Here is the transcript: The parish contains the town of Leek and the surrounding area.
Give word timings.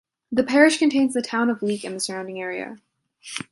The 0.31 0.41
parish 0.43 0.79
contains 0.79 1.13
the 1.13 1.21
town 1.21 1.51
of 1.51 1.61
Leek 1.61 1.83
and 1.83 1.95
the 1.95 1.99
surrounding 1.99 2.41
area. 2.41 2.77